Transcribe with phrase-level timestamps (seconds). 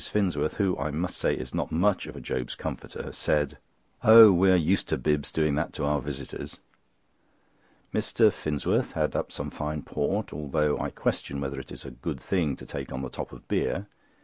[0.09, 3.59] Finsworth, who, I must say, is not much of a Job's comforter, said:
[4.03, 4.31] "Oh!
[4.31, 6.57] we are used to Bibbs doing that to our visitors."
[7.93, 8.33] Mr.
[8.33, 12.55] Finsworth had up some fine port, although I question whether it is a good thing
[12.55, 13.85] to take on the top of beer.